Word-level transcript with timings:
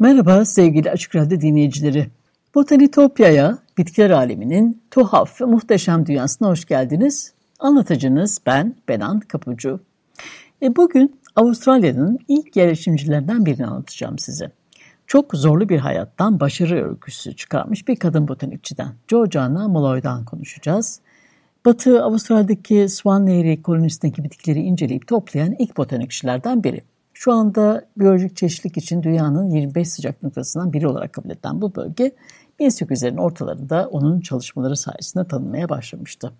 Merhaba 0.00 0.44
sevgili 0.44 0.90
Açık 0.90 1.16
Radyo 1.16 1.40
dinleyicileri. 1.40 2.06
Botanitopya'ya, 2.54 3.58
bitkiler 3.78 4.10
aleminin 4.10 4.82
tuhaf 4.90 5.40
ve 5.40 5.44
muhteşem 5.44 6.06
dünyasına 6.06 6.48
hoş 6.48 6.64
geldiniz. 6.64 7.32
Anlatıcınız 7.58 8.38
ben 8.46 8.74
Benan 8.88 9.20
Kapucu. 9.20 9.80
E 10.62 10.76
bugün 10.76 11.20
Avustralya'nın 11.36 12.18
ilk 12.28 12.56
yerleşimcilerinden 12.56 13.46
birini 13.46 13.66
anlatacağım 13.66 14.18
size. 14.18 14.52
Çok 15.06 15.34
zorlu 15.34 15.68
bir 15.68 15.78
hayattan 15.78 16.40
başarı 16.40 16.88
öyküsü 16.88 17.36
çıkarmış 17.36 17.88
bir 17.88 17.96
kadın 17.96 18.28
botanikçiden, 18.28 18.94
Georgiana 19.08 19.68
Molloy'dan 19.68 20.24
konuşacağız. 20.24 21.00
Batı 21.66 22.02
Avustralya'daki 22.02 22.88
Swan 22.88 23.26
Nehri 23.26 23.62
kolonisindeki 23.62 24.24
bitkileri 24.24 24.60
inceleyip 24.60 25.06
toplayan 25.06 25.54
ilk 25.58 25.76
botanikçilerden 25.76 26.64
biri. 26.64 26.82
Şu 27.20 27.32
anda 27.32 27.84
biyolojik 27.96 28.36
çeşitlilik 28.36 28.76
için 28.76 29.02
dünyanın 29.02 29.50
25 29.50 29.88
sıcak 29.88 30.22
noktasından 30.22 30.72
biri 30.72 30.88
olarak 30.88 31.12
kabul 31.12 31.30
edilen 31.30 31.60
bu 31.60 31.74
bölge 31.74 32.12
1800'lerin 32.60 33.20
ortalarında 33.20 33.88
onun 33.92 34.20
çalışmaları 34.20 34.76
sayesinde 34.76 35.24
tanınmaya 35.24 35.68
başlamıştı. 35.68 36.32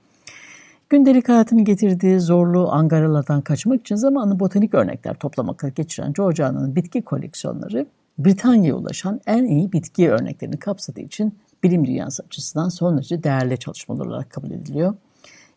Gündelik 0.91 1.29
hayatını 1.29 1.65
getirdiği 1.65 2.21
zorlu 2.21 2.73
angaralardan 2.73 3.41
kaçmak 3.41 3.81
için 3.81 3.97
zamanlı 3.97 4.41
botanik 4.41 4.75
örnekler 4.75 5.15
toplamakla 5.15 5.69
geçiren 5.69 6.13
Georgiana'nın 6.13 6.77
bitki 6.77 7.03
koleksiyonları 7.03 7.87
Britanya'ya 8.19 8.75
ulaşan 8.75 9.21
en 9.27 9.45
iyi 9.45 9.73
bitki 9.73 10.11
örneklerini 10.11 10.57
kapsadığı 10.57 11.01
için 11.01 11.35
bilim 11.63 11.87
dünyası 11.87 12.23
açısından 12.23 12.69
son 12.69 12.97
derece 12.97 13.23
değerli 13.23 13.59
çalışmalar 13.59 14.07
olarak 14.07 14.31
kabul 14.31 14.51
ediliyor. 14.51 14.95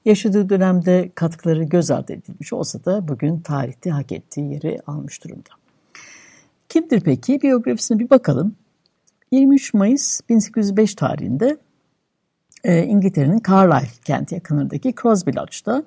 Yaşadığı 0.06 0.50
dönemde 0.50 1.12
katkıları 1.16 1.64
göz 1.64 1.92
ardı 1.92 2.14
edilmiş 2.14 2.54
olsa 2.54 2.86
da 2.86 3.08
bugün 3.08 3.40
tarihte 3.40 3.90
hak 3.90 4.12
ettiği 4.12 4.54
yeri 4.54 4.80
almış 4.88 5.24
durumda. 5.24 5.50
Kimdir 6.70 7.02
peki? 7.02 7.42
Biyografisine 7.42 8.00
bir 8.00 8.10
bakalım. 8.10 8.56
23 9.32 9.74
Mayıs 9.74 10.22
1805 10.30 10.96
tarihinde 10.96 11.58
e, 12.64 12.84
İngiltere'nin 12.84 13.42
Carlisle 13.48 14.02
kenti 14.06 14.36
yakınındaki 14.36 14.94
Crosby 15.02 15.30
Lodge'da 15.30 15.84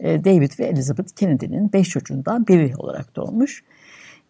e, 0.00 0.24
David 0.24 0.52
ve 0.58 0.64
Elizabeth 0.64 1.14
Kennedy'nin 1.16 1.72
beş 1.72 1.88
çocuğundan 1.88 2.46
biri 2.46 2.76
olarak 2.76 3.16
doğmuş. 3.16 3.64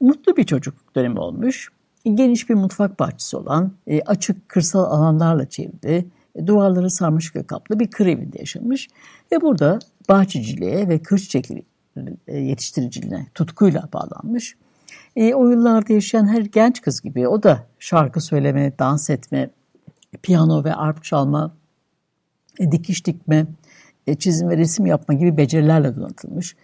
Mutlu 0.00 0.36
bir 0.36 0.44
çocukluk 0.44 0.96
dönemi 0.96 1.18
olmuş. 1.18 1.68
Geniş 2.04 2.50
bir 2.50 2.54
mutfak 2.54 3.00
bahçesi 3.00 3.36
olan, 3.36 3.72
e, 3.86 4.00
açık 4.00 4.48
kırsal 4.48 4.84
alanlarla 4.84 5.48
çevrili, 5.48 6.04
duvarları 6.46 6.90
sarmaşıkla 6.90 7.46
kaplı 7.46 7.80
bir 7.80 7.90
kır 7.90 8.06
evinde 8.06 8.38
yaşamış 8.38 8.88
ve 9.32 9.40
burada 9.40 9.78
bahçeciliğe 10.08 10.88
ve 10.88 11.02
kır 11.02 11.18
çiçekleri 11.18 11.64
e, 12.26 12.38
yetiştiriciliğine 12.38 13.26
tutkuyla 13.34 13.88
bağlanmış. 13.92 14.56
E, 15.16 15.34
o 15.34 15.48
yıllarda 15.48 15.92
yaşayan 15.92 16.28
her 16.28 16.40
genç 16.40 16.80
kız 16.80 17.00
gibi 17.00 17.28
o 17.28 17.42
da 17.42 17.66
şarkı 17.78 18.20
söyleme, 18.20 18.72
dans 18.78 19.10
etme, 19.10 19.50
piyano 20.22 20.64
ve 20.64 20.74
arp 20.74 21.04
çalma, 21.04 21.54
e, 22.58 22.72
dikiş 22.72 23.06
dikme, 23.06 23.46
e, 24.06 24.14
çizim 24.14 24.48
ve 24.48 24.56
resim 24.56 24.86
yapma 24.86 25.14
gibi 25.14 25.36
becerilerle 25.36 25.96
donatılmış. 25.96 26.56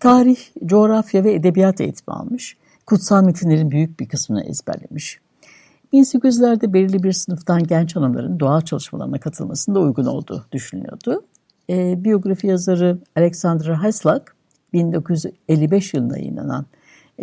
Tarih, 0.00 0.38
coğrafya 0.66 1.24
ve 1.24 1.34
edebiyat 1.34 1.80
eğitimi 1.80 2.14
almış. 2.14 2.56
Kutsal 2.86 3.24
metinlerin 3.24 3.70
büyük 3.70 4.00
bir 4.00 4.08
kısmını 4.08 4.44
ezberlemiş. 4.44 5.20
1800'lerde 5.92 6.72
belirli 6.72 7.02
bir 7.02 7.12
sınıftan 7.12 7.64
genç 7.64 7.96
hanımların 7.96 8.40
doğal 8.40 8.60
çalışmalarına 8.60 9.20
katılmasında 9.20 9.80
uygun 9.80 10.06
olduğu 10.06 10.44
düşünülüyordu. 10.52 11.22
E, 11.70 12.04
biyografi 12.04 12.46
yazarı 12.46 12.98
Alexandra 13.16 13.84
Hyslop 13.84 14.22
1955 14.72 15.94
yılında 15.94 16.18
yayınlanan 16.18 16.66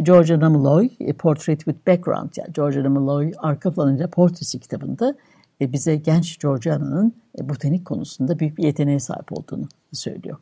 Georgia 0.03 0.50
Malloy 0.50 0.89
Portrait 1.17 1.59
with 1.59 1.88
Background 1.88 2.29
yani 2.38 2.53
Georgia 2.53 2.89
Malloy 2.89 3.31
arka 3.38 3.72
planıyla 3.72 4.07
portresi 4.07 4.59
kitabında 4.59 5.16
e, 5.61 5.73
bize 5.73 5.95
genç 5.95 6.39
Georgiana'nın 6.39 7.13
e, 7.39 7.50
botanik 7.50 7.85
konusunda 7.85 8.39
büyük 8.39 8.57
bir 8.57 8.63
yeteneğe 8.63 9.00
sahip 9.00 9.31
olduğunu 9.31 9.67
söylüyor. 9.94 10.38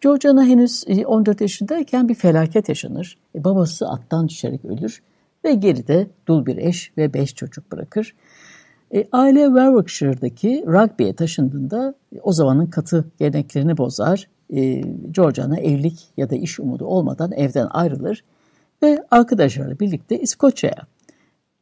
Georgiana 0.00 0.44
henüz 0.44 0.84
14 1.06 1.40
yaşındayken 1.40 2.08
bir 2.08 2.14
felaket 2.14 2.68
yaşanır. 2.68 3.18
Babası 3.34 3.88
attan 3.88 4.28
düşerek 4.28 4.64
ölür 4.64 5.02
ve 5.46 5.54
geride 5.54 6.10
dul 6.28 6.46
bir 6.46 6.56
eş 6.56 6.92
ve 6.98 7.14
beş 7.14 7.34
çocuk 7.34 7.72
bırakır. 7.72 8.14
E, 8.94 9.04
aile 9.12 9.46
Warwickshire'daki 9.46 10.64
rugby'ye 10.66 11.12
taşındığında 11.12 11.94
o 12.22 12.32
zamanın 12.32 12.66
katı 12.66 13.04
geleneklerini 13.18 13.76
bozar. 13.76 14.28
E, 14.54 14.80
Georgiana 15.10 15.58
evlilik 15.58 16.08
ya 16.16 16.30
da 16.30 16.36
iş 16.36 16.60
umudu 16.60 16.84
olmadan 16.84 17.32
evden 17.32 17.66
ayrılır 17.70 18.24
ve 18.82 19.04
arkadaşlarıyla 19.10 19.80
birlikte 19.80 20.18
İskoçya'ya, 20.18 20.86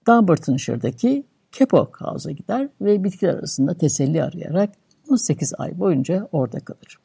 Dunbartonshire'daki 0.06 1.24
Kepok 1.52 2.00
House'a 2.00 2.32
gider 2.32 2.68
ve 2.80 3.04
bitkiler 3.04 3.34
arasında 3.34 3.74
teselli 3.74 4.22
arayarak 4.22 4.70
18 5.10 5.52
ay 5.58 5.78
boyunca 5.78 6.28
orada 6.32 6.60
kalır. 6.60 6.98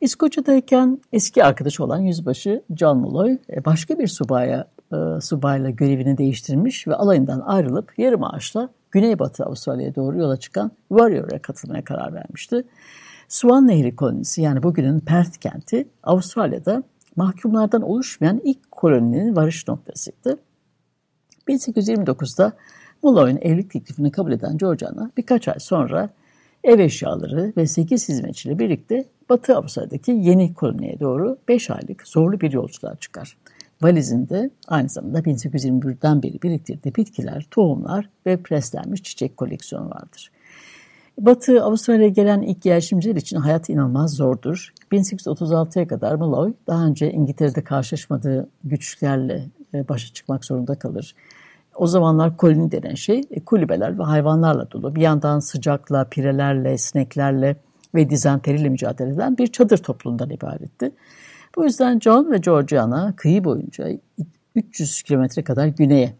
İskoçya'dayken 0.00 1.00
eski 1.12 1.44
arkadaş 1.44 1.80
olan 1.80 1.98
yüzbaşı 1.98 2.62
John 2.76 2.98
Molloy 2.98 3.38
e, 3.52 3.64
başka 3.64 3.98
bir 3.98 4.06
subaya 4.06 4.66
e, 4.92 5.20
subayla 5.20 5.70
görevini 5.70 6.18
değiştirmiş 6.18 6.88
ve 6.88 6.94
alayından 6.94 7.40
ayrılıp 7.40 7.98
yarı 7.98 8.18
maaşla 8.18 8.68
Güneybatı 8.90 9.44
Avustralya'ya 9.44 9.94
doğru 9.94 10.18
yola 10.18 10.36
çıkan 10.36 10.70
Warrior'a 10.88 11.42
katılmaya 11.42 11.84
karar 11.84 12.14
vermişti. 12.14 12.64
Swan 13.28 13.68
Nehri 13.68 13.96
kolonisi 13.96 14.42
yani 14.42 14.62
bugünün 14.62 15.00
Perth 15.00 15.38
kenti 15.38 15.88
Avustralya'da 16.02 16.82
mahkumlardan 17.16 17.82
oluşmayan 17.82 18.40
ilk 18.44 18.70
koloninin 18.70 19.36
varış 19.36 19.68
noktasıydı. 19.68 20.38
1829'da 21.48 22.52
Mulloy'un 23.02 23.38
evlilik 23.42 23.70
teklifini 23.70 24.10
kabul 24.10 24.32
eden 24.32 24.58
Georgiana 24.58 25.10
birkaç 25.16 25.48
ay 25.48 25.58
sonra 25.58 26.08
ev 26.64 26.78
eşyaları 26.78 27.52
ve 27.56 27.66
8 27.66 28.08
hizmetçiyle 28.08 28.58
birlikte 28.58 29.04
Batı 29.28 29.56
Avustralya'daki 29.56 30.10
yeni 30.10 30.54
koloniye 30.54 31.00
doğru 31.00 31.38
5 31.48 31.70
aylık 31.70 32.08
zorlu 32.08 32.40
bir 32.40 32.52
yolculuğa 32.52 32.96
çıkar. 32.96 33.36
Valizinde 33.82 34.50
aynı 34.68 34.88
zamanda 34.88 35.18
1821'den 35.18 36.22
beri 36.22 36.42
biriktirdiği 36.42 36.94
bitkiler, 36.94 37.46
tohumlar 37.50 38.08
ve 38.26 38.42
preslenmiş 38.42 39.02
çiçek 39.02 39.36
koleksiyonu 39.36 39.90
vardır. 39.90 40.30
Batı 41.18 41.62
Avustralya'ya 41.62 42.08
gelen 42.08 42.42
ilk 42.42 42.66
yerleşimciler 42.66 43.16
için 43.16 43.36
hayat 43.36 43.68
inanılmaz 43.68 44.14
zordur. 44.14 44.74
1836'ya 44.92 45.88
kadar 45.88 46.14
Malloy 46.14 46.52
daha 46.66 46.86
önce 46.86 47.12
İngiltere'de 47.12 47.64
karşılaşmadığı 47.64 48.48
güçlerle 48.64 49.46
e, 49.74 49.88
başa 49.88 50.14
çıkmak 50.14 50.44
zorunda 50.44 50.74
kalır. 50.74 51.14
O 51.76 51.86
zamanlar 51.86 52.36
koloni 52.36 52.72
denen 52.72 52.94
şey 52.94 53.20
e, 53.30 53.44
kulübeler 53.44 53.98
ve 53.98 54.02
hayvanlarla 54.02 54.70
dolu. 54.70 54.94
Bir 54.94 55.00
yandan 55.00 55.38
sıcakla, 55.38 56.04
pirelerle, 56.04 56.78
sineklerle 56.78 57.56
ve 57.94 58.10
dizenteriyle 58.10 58.68
mücadele 58.68 59.10
eden 59.10 59.38
bir 59.38 59.46
çadır 59.46 59.78
topluluğundan 59.78 60.30
ibaretti. 60.30 60.92
Bu 61.56 61.64
yüzden 61.64 62.00
John 62.00 62.30
ve 62.30 62.38
Georgiana 62.38 63.16
kıyı 63.16 63.44
boyunca 63.44 63.88
300 64.54 65.02
kilometre 65.02 65.44
kadar 65.44 65.66
güneye, 65.66 66.14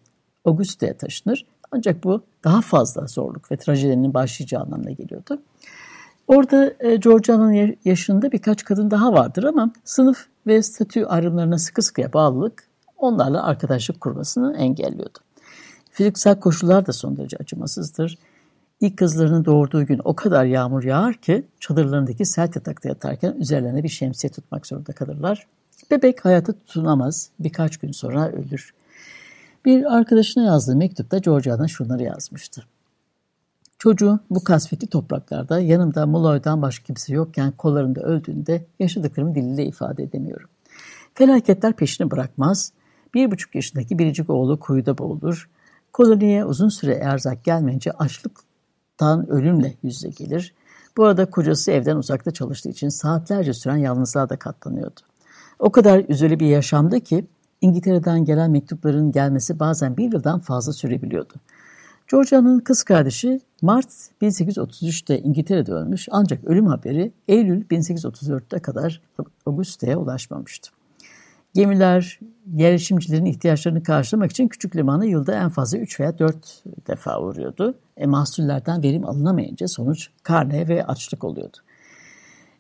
Auguste'ye 0.45 0.97
taşınır. 0.97 1.47
Ancak 1.73 2.05
bu 2.05 2.23
daha 2.45 2.61
fazla 2.61 3.07
zorluk 3.07 3.53
ve 3.53 3.57
trajedinin 3.57 4.15
başlayacağı 4.15 4.63
anlamına 4.63 4.91
geliyordu. 4.91 5.43
Orada 6.27 6.75
e, 6.81 6.97
Georgiana'nın 6.97 7.77
yaşında 7.85 8.33
birkaç 8.33 8.65
kadın 8.65 8.91
daha 8.91 9.13
vardır 9.13 9.45
ama 9.45 9.73
sınıf 9.85 10.27
ve 10.47 10.63
statü 10.63 11.05
ayrımlarına 11.05 11.59
sıkı 11.59 11.83
sıkıya 11.83 12.13
bağlılık 12.13 12.69
onlarla 12.99 13.45
arkadaşlık 13.45 14.01
kurmasını 14.01 14.57
engelliyordu. 14.57 15.19
Fiziksel 15.91 16.41
koşullar 16.41 16.87
da 16.87 16.93
son 16.93 17.17
derece 17.17 17.37
acımasızdır. 17.37 18.19
İlk 18.81 18.97
kızlarını 18.97 19.45
doğurduğu 19.45 19.87
gün 19.87 20.01
o 20.05 20.17
kadar 20.17 20.45
yağmur 20.45 20.85
yağar 20.85 21.15
ki 21.15 21.47
çadırlarındaki 21.61 22.25
sert 22.25 22.57
yatakta 22.57 22.89
yatarken 22.89 23.33
üzerlerine 23.33 23.83
bir 23.83 23.89
şemsiye 23.89 24.31
tutmak 24.31 24.67
zorunda 24.67 24.93
kalırlar. 24.93 25.47
Bebek 25.91 26.25
hayata 26.25 26.53
tutunamaz, 26.53 27.31
birkaç 27.41 27.77
gün 27.77 27.93
sonra 27.93 28.29
ölür. 28.29 28.75
Bir 29.65 29.97
arkadaşına 29.97 30.45
yazdığı 30.45 30.77
mektupta 30.77 31.19
Georgiana 31.19 31.69
şunları 31.69 32.03
yazmıştı. 32.03 32.65
Çocuğun 33.79 34.21
bu 34.31 34.45
kasvetli 34.45 34.87
topraklarda 34.87 35.61
yanımda 35.61 36.07
Muloy'dan 36.07 36.63
başka 36.63 36.85
kimse 36.85 37.15
yokken 37.15 37.53
kollarında 37.53 38.01
öldüğünde 38.01 38.67
yaşadıklarımı 38.79 39.35
diliyle 39.35 39.65
ifade 39.65 40.03
edemiyorum. 40.03 40.49
Felaketler 41.15 41.73
peşini 41.73 42.11
bırakmaz. 42.11 42.73
Bir 43.15 43.31
buçuk 43.31 43.55
yaşındaki 43.55 43.99
biricik 43.99 44.31
oğlu 44.31 44.61
kuyuda 44.61 44.99
boğulur. 44.99 45.51
Koloniye 45.93 46.45
uzun 46.45 46.69
süre 46.69 46.95
erzak 46.95 47.45
gelmeyince 47.45 47.93
açlıktan 49.01 49.31
ölümle 49.31 49.75
yüze 49.83 50.09
gelir. 50.09 50.55
Bu 50.97 51.05
arada 51.05 51.31
kocası 51.31 51.71
evden 51.71 51.97
uzakta 51.97 52.31
çalıştığı 52.31 52.69
için 52.69 52.89
saatlerce 52.89 53.55
süren 53.55 53.77
yalnızlığa 53.77 54.29
da 54.29 54.37
katlanıyordu. 54.37 55.01
O 55.59 55.73
kadar 55.73 56.05
üzücü 56.09 56.41
bir 56.41 56.47
yaşamdı 56.47 57.01
ki 57.01 57.27
İngiltere'den 57.61 58.25
gelen 58.25 58.51
mektupların 58.51 59.13
gelmesi 59.13 59.59
bazen 59.59 59.97
bir 59.97 60.13
yıldan 60.13 60.41
fazla 60.41 60.73
sürebiliyordu. 60.73 61.35
Georgia'nın 62.11 62.59
kız 62.61 62.83
kardeşi 62.83 63.41
Mart 63.63 63.89
1833'te 64.23 65.19
İngiltere'de 65.19 65.73
ölmüş 65.73 66.09
ancak 66.11 66.45
ölüm 66.45 66.67
haberi 66.67 67.13
Eylül 67.29 67.65
1834'te 67.65 68.59
kadar 68.59 69.01
Auguste'ye 69.47 69.97
ulaşmamıştı. 69.97 70.80
Gemiler 71.55 72.21
yerleşimcilerin 72.55 73.25
ihtiyaçlarını 73.25 73.83
karşılamak 73.83 74.31
için 74.31 74.49
küçük 74.49 74.77
limana 74.77 75.05
yılda 75.05 75.35
en 75.35 75.49
fazla 75.49 75.79
3 75.79 76.01
veya 76.01 76.19
4 76.19 76.63
defa 76.87 77.21
uğruyordu. 77.21 77.79
E, 77.97 78.07
mahsullerden 78.07 78.83
verim 78.83 79.05
alınamayınca 79.05 79.69
sonuç 79.69 80.11
karne 80.23 80.69
ve 80.69 80.87
açlık 80.87 81.25
oluyordu. 81.25 81.57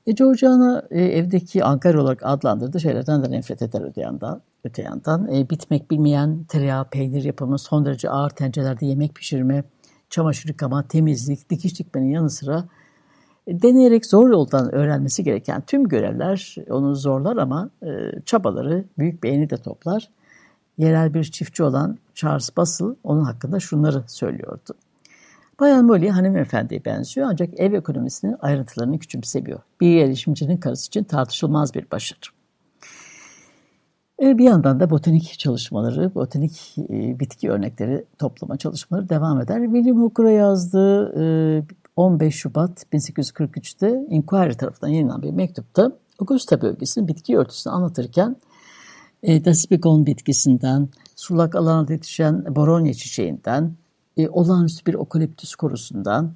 E, 0.06 0.12
Georgiana 0.12 0.82
e, 0.90 1.02
evdeki 1.02 1.64
Ankara 1.64 2.02
olarak 2.02 2.20
adlandırdığı 2.22 2.80
şeylerden 2.80 3.24
de 3.24 3.30
nefret 3.30 3.62
eder 3.62 3.82
öte 3.88 4.00
yandan. 4.00 4.42
Öte 4.64 4.82
yandan 4.82 5.34
e, 5.34 5.50
bitmek 5.50 5.90
bilmeyen 5.90 6.44
tereyağı, 6.44 6.90
peynir 6.90 7.24
yapımı, 7.24 7.58
son 7.58 7.84
derece 7.84 8.10
ağır 8.10 8.30
tencerelerde 8.30 8.86
yemek 8.86 9.14
pişirme, 9.14 9.64
çamaşır 10.10 10.48
yıkama, 10.48 10.88
temizlik, 10.88 11.50
dikiş 11.50 11.78
dikmenin 11.78 12.10
yanı 12.10 12.30
sıra 12.30 12.64
deneyerek 13.50 14.06
zor 14.06 14.30
yoldan 14.30 14.74
öğrenmesi 14.74 15.24
gereken 15.24 15.60
tüm 15.60 15.88
görevler 15.88 16.56
onu 16.70 16.96
zorlar 16.96 17.36
ama 17.36 17.70
e, 17.82 17.88
çabaları 18.26 18.84
büyük 18.98 19.22
beğeni 19.22 19.50
de 19.50 19.56
toplar. 19.56 20.10
Yerel 20.78 21.14
bir 21.14 21.24
çiftçi 21.24 21.62
olan 21.62 21.98
Charles 22.14 22.56
Basıl 22.56 22.94
onun 23.04 23.24
hakkında 23.24 23.60
şunları 23.60 24.04
söylüyordu. 24.06 24.74
Bayan 25.60 25.84
Molly 25.84 26.10
hanımefendiye 26.10 26.84
benziyor 26.84 27.28
ancak 27.30 27.60
ev 27.60 27.72
ekonomisinin 27.72 28.36
ayrıntılarını 28.40 28.98
küçümsemiyor. 28.98 29.60
Bir 29.80 29.88
yerleşimcinin 29.88 30.56
karısı 30.56 30.86
için 30.86 31.04
tartışılmaz 31.04 31.74
bir 31.74 31.90
başarı. 31.90 32.20
E, 34.22 34.38
bir 34.38 34.44
yandan 34.44 34.80
da 34.80 34.90
botanik 34.90 35.38
çalışmaları, 35.38 36.14
botanik 36.14 36.78
e, 36.78 37.20
bitki 37.20 37.50
örnekleri 37.50 38.04
toplama 38.18 38.56
çalışmaları 38.56 39.08
devam 39.08 39.40
eder. 39.40 39.62
William 39.64 40.02
Hooker'a 40.02 40.30
yazdığı 40.30 41.12
15 42.00 42.34
Şubat 42.34 42.86
1843'te 42.92 44.06
Inquiry 44.10 44.54
tarafından 44.54 44.92
yayınlanan 44.92 45.22
bir 45.22 45.30
mektupta 45.30 45.92
Augusta 46.20 46.62
bölgesinin 46.62 47.08
bitki 47.08 47.38
örtüsünü 47.38 47.72
anlatırken 47.72 48.36
e, 49.22 49.44
Dasypikon 49.44 50.06
bitkisinden, 50.06 50.88
sulak 51.16 51.54
alanda 51.54 51.92
yetişen 51.92 52.56
boronya 52.56 52.94
çiçeğinden, 52.94 53.72
e, 54.16 54.28
olağanüstü 54.28 54.86
bir 54.86 54.94
okaliptüs 54.94 55.54
korusundan, 55.54 56.32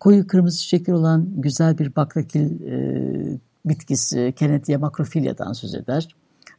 koyu 0.00 0.26
kırmızı 0.26 0.58
çiçekler 0.58 0.94
olan 0.94 1.28
güzel 1.36 1.78
bir 1.78 1.96
bakrakil 1.96 2.60
e, 2.60 3.38
bitkisi 3.64 4.34
Kennetia 4.36 4.78
macrophylla'dan 4.78 5.52
söz 5.52 5.74
eder. 5.74 6.08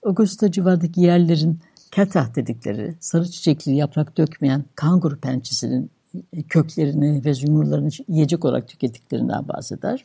Augusta 0.06 0.52
civardaki 0.52 1.02
yerlerin 1.02 1.60
ketah 1.92 2.36
dedikleri 2.36 2.96
sarı 3.00 3.32
çiçekli 3.32 3.76
yaprak 3.76 4.18
dökmeyen 4.18 4.66
kangur 4.76 5.18
pençesinin 5.18 5.92
köklerini 6.50 7.26
ve 7.26 7.34
yumrularını 7.42 7.90
yiyecek 8.08 8.46
olarak 8.46 8.68
tükettiklerinden 8.68 9.48
bahseder. 9.48 10.04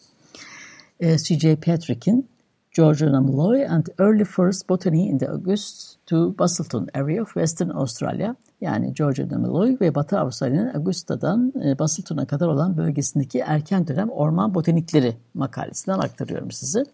E, 1.01 1.19
C.J. 1.19 1.57
Patrick'in 1.57 2.29
Georgiana 2.77 3.21
Malloy 3.21 3.67
and 3.69 3.87
Early 3.99 4.25
Forest 4.25 4.69
Botany 4.69 5.09
in 5.09 5.19
the 5.19 5.31
August 5.31 5.97
to 6.07 6.39
Bustleton 6.39 6.89
Area 6.95 7.23
of 7.23 7.35
Western 7.35 7.71
Australia 7.71 8.35
yani 8.61 8.95
Georgiana 8.95 9.39
Malloy 9.39 9.77
ve 9.81 9.95
Batı 9.95 10.19
Avustralya'nın 10.19 10.75
Augusta'dan 10.75 11.53
e, 11.65 11.79
Bustleton'a 11.79 12.27
kadar 12.27 12.49
olan 12.49 12.77
bölgesindeki 12.77 13.39
erken 13.39 13.87
dönem 13.87 14.11
orman 14.11 14.55
botanikleri 14.55 15.17
makalesinden 15.35 15.99
aktarıyorum 15.99 16.51
size. 16.51 16.85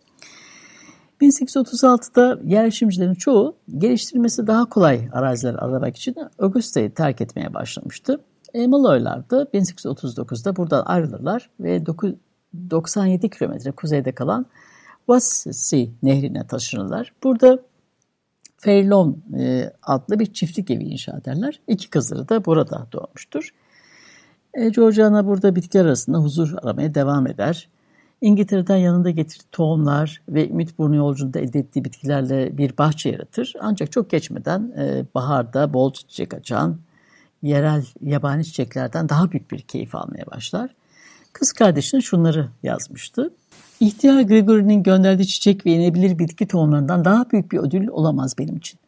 1836'da 1.20 2.40
yerleşimcilerin 2.44 3.14
çoğu 3.14 3.56
geliştirilmesi 3.78 4.46
daha 4.46 4.64
kolay 4.64 5.08
araziler 5.12 5.54
aramak 5.54 5.96
için 5.96 6.16
Augusta'yı 6.38 6.94
terk 6.94 7.20
etmeye 7.20 7.54
başlamıştı. 7.54 8.20
Malloylar 8.54 9.30
da 9.30 9.42
1839'da 9.42 10.56
buradan 10.56 10.82
ayrılırlar 10.86 11.50
ve 11.60 11.86
97 12.70 13.30
kilometre 13.30 13.70
kuzeyde 13.70 14.12
kalan 14.12 14.46
Wassee 15.06 15.90
nehrine 16.02 16.46
taşınırlar. 16.46 17.12
Burada 17.22 17.58
Fairlawn 18.56 19.34
e, 19.38 19.72
adlı 19.82 20.18
bir 20.18 20.32
çiftlik 20.32 20.70
evi 20.70 20.84
inşa 20.84 21.16
ederler. 21.16 21.60
İki 21.68 21.90
kızları 21.90 22.28
da 22.28 22.44
burada 22.44 22.86
doğmuştur. 22.92 23.54
E, 24.54 24.68
Georgiana 24.68 25.26
burada 25.26 25.56
bitkiler 25.56 25.84
arasında 25.84 26.18
huzur 26.18 26.54
aramaya 26.62 26.94
devam 26.94 27.26
eder. 27.26 27.68
İngiltere'den 28.20 28.76
yanında 28.76 29.10
getirdiği 29.10 29.50
tohumlar 29.52 30.22
ve 30.28 30.48
ümit 30.48 30.78
burnu 30.78 30.96
yolculuğunda 30.96 31.38
elde 31.38 31.58
ettiği 31.58 31.84
bitkilerle 31.84 32.58
bir 32.58 32.78
bahçe 32.78 33.08
yaratır. 33.08 33.54
Ancak 33.60 33.92
çok 33.92 34.10
geçmeden 34.10 34.72
e, 34.78 35.04
baharda 35.14 35.72
bol 35.72 35.92
çiçek 35.92 36.34
açan 36.34 36.78
yerel 37.42 37.84
yabani 38.00 38.44
çiçeklerden 38.44 39.08
daha 39.08 39.30
büyük 39.30 39.50
bir 39.50 39.60
keyif 39.60 39.94
almaya 39.94 40.26
başlar. 40.26 40.74
Kız 41.32 41.52
kardeşine 41.52 42.00
şunları 42.00 42.48
yazmıştı. 42.62 43.34
İhtiyar 43.80 44.20
Gregory'nin 44.20 44.82
gönderdiği 44.82 45.26
çiçek 45.26 45.66
ve 45.66 45.70
yenebilir 45.70 46.18
bitki 46.18 46.48
tohumlarından 46.48 47.04
daha 47.04 47.30
büyük 47.30 47.52
bir 47.52 47.58
ödül 47.58 47.88
olamaz 47.88 48.38
benim 48.38 48.56
için. 48.56 48.80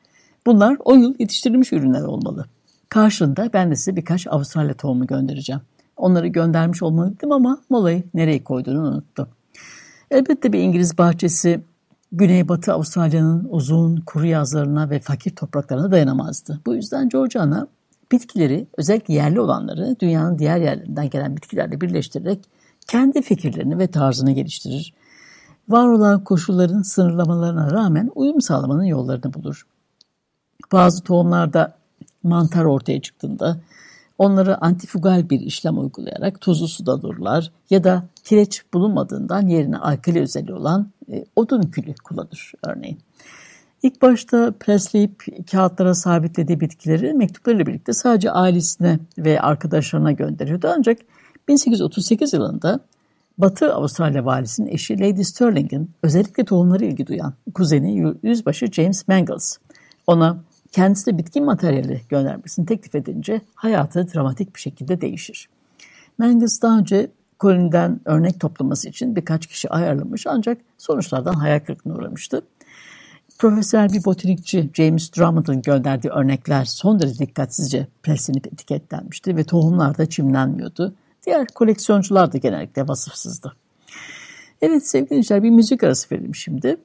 Bunlar 0.46 0.76
o 0.84 0.94
yıl 0.94 1.14
yetiştirilmiş 1.18 1.72
ürünler 1.72 2.02
olmalı. 2.02 2.46
Karşılığında 2.88 3.50
ben 3.52 3.70
de 3.70 3.76
size 3.76 3.96
birkaç 3.96 4.26
Avustralya 4.26 4.74
tohumu 4.74 5.06
göndereceğim. 5.06 5.62
Onları 5.96 6.26
göndermiş 6.26 6.82
olmalıydım 6.82 7.32
ama 7.32 7.60
molayı 7.70 8.04
nereye 8.14 8.44
koyduğunu 8.44 8.88
unuttu. 8.88 9.28
Elbette 10.10 10.52
bir 10.52 10.58
İngiliz 10.58 10.98
bahçesi 10.98 11.60
Güneybatı 12.12 12.72
Avustralya'nın 12.72 13.48
uzun 13.50 13.96
kuru 13.96 14.26
yazlarına 14.26 14.90
ve 14.90 15.00
fakir 15.00 15.36
topraklarına 15.36 15.90
dayanamazdı. 15.90 16.60
Bu 16.66 16.74
yüzden 16.74 17.08
Georgiana 17.08 17.66
bitkileri 18.12 18.66
özellikle 18.76 19.14
yerli 19.14 19.40
olanları 19.40 19.96
dünyanın 20.00 20.38
diğer 20.38 20.58
yerlerinden 20.58 21.10
gelen 21.10 21.36
bitkilerle 21.36 21.80
birleştirerek 21.80 22.44
kendi 22.88 23.22
fikirlerini 23.22 23.78
ve 23.78 23.86
tarzını 23.86 24.32
geliştirir. 24.32 24.94
Var 25.68 25.88
olan 25.88 26.24
koşulların 26.24 26.82
sınırlamalarına 26.82 27.70
rağmen 27.70 28.10
uyum 28.14 28.40
sağlamanın 28.40 28.84
yollarını 28.84 29.34
bulur. 29.34 29.66
Bazı 30.72 31.02
tohumlarda 31.02 31.74
mantar 32.22 32.64
ortaya 32.64 33.00
çıktığında 33.00 33.60
onları 34.18 34.64
antifugal 34.64 35.30
bir 35.30 35.40
işlem 35.40 35.78
uygulayarak 35.78 36.40
tuzlu 36.40 36.68
suda 36.68 37.02
dururlar 37.02 37.52
ya 37.70 37.84
da 37.84 38.04
kireç 38.24 38.62
bulunmadığından 38.74 39.46
yerine 39.46 39.78
alkali 39.78 40.20
özelliği 40.20 40.56
olan 40.56 40.90
e, 41.12 41.24
odun 41.36 41.62
külü 41.62 41.94
kullanır 41.94 42.52
örneğin. 42.62 42.98
İlk 43.82 44.02
başta 44.02 44.54
presleyip 44.60 45.24
kağıtlara 45.50 45.94
sabitlediği 45.94 46.60
bitkileri 46.60 47.14
mektuplarıyla 47.14 47.66
birlikte 47.66 47.92
sadece 47.92 48.30
ailesine 48.30 48.98
ve 49.18 49.40
arkadaşlarına 49.40 50.12
gönderiyordu. 50.12 50.72
Ancak 50.76 50.98
1838 51.48 52.32
yılında 52.32 52.80
Batı 53.38 53.74
Avustralya 53.74 54.24
valisinin 54.24 54.68
eşi 54.68 55.00
Lady 55.00 55.22
Stirling'in 55.22 55.90
özellikle 56.02 56.44
tohumları 56.44 56.84
ilgi 56.84 57.06
duyan 57.06 57.34
kuzeni 57.54 58.14
yüzbaşı 58.22 58.66
James 58.66 59.08
Mangles 59.08 59.58
ona 60.06 60.40
kendisine 60.72 61.18
bitki 61.18 61.40
materyali 61.40 62.00
göndermesini 62.08 62.66
teklif 62.66 62.94
edince 62.94 63.40
hayatı 63.54 64.14
dramatik 64.14 64.54
bir 64.54 64.60
şekilde 64.60 65.00
değişir. 65.00 65.48
Mangles 66.18 66.62
daha 66.62 66.78
önce 66.78 67.10
koloniden 67.38 68.00
örnek 68.04 68.40
toplaması 68.40 68.88
için 68.88 69.16
birkaç 69.16 69.46
kişi 69.46 69.68
ayarlamış 69.70 70.26
ancak 70.26 70.58
sonuçlardan 70.78 71.34
hayal 71.34 71.60
kırıklığına 71.60 71.94
uğramıştı. 71.94 72.42
Profesyonel 73.40 73.92
bir 73.92 74.04
botanikçi 74.04 74.70
James 74.74 75.12
Drummond'ın 75.16 75.62
gönderdiği 75.62 76.08
örnekler 76.08 76.64
son 76.64 77.00
derece 77.00 77.18
dikkatsizce 77.18 77.86
preslenip 78.02 78.46
etiketlenmişti 78.46 79.36
ve 79.36 79.44
tohumlar 79.44 79.98
da 79.98 80.08
çimlenmiyordu. 80.08 80.94
Diğer 81.26 81.46
koleksiyoncular 81.46 82.32
da 82.32 82.38
genellikle 82.38 82.88
vasıfsızdı. 82.88 83.56
Evet 84.62 84.86
sevgili 84.86 85.10
dinleyiciler 85.10 85.42
bir 85.42 85.50
müzik 85.50 85.84
arası 85.84 86.14
verelim 86.14 86.34
şimdi. 86.34 86.76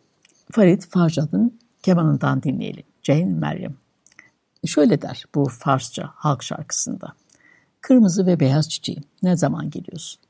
Farid 0.51 0.81
Farjad'ın 0.81 1.59
kemanından 1.83 2.43
dinleyelim. 2.43 2.83
Jane 3.03 3.25
Meryem. 3.25 3.75
Şöyle 4.65 5.01
der 5.01 5.25
bu 5.35 5.49
Farsça 5.49 6.11
halk 6.15 6.43
şarkısında. 6.43 7.13
Kırmızı 7.81 8.25
ve 8.25 8.39
beyaz 8.39 8.69
çiçeğim 8.69 9.03
ne 9.23 9.37
zaman 9.37 9.69
geliyorsun? 9.69 10.21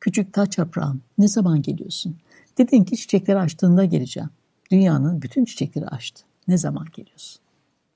Küçük 0.00 0.32
taç 0.32 0.58
yaprağım 0.58 1.02
ne 1.18 1.28
zaman 1.28 1.62
geliyorsun? 1.62 2.16
Dedin 2.58 2.84
ki 2.84 2.96
çiçekleri 2.96 3.38
açtığında 3.38 3.84
geleceğim. 3.84 4.30
Dünyanın 4.72 5.22
bütün 5.22 5.44
çiçekleri 5.44 5.86
açtı. 5.86 6.22
Ne 6.48 6.58
zaman 6.58 6.86
geliyorsun? 6.92 7.40